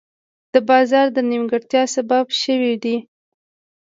[0.53, 2.97] د بازار د نیمګړتیا سبب شوي دي.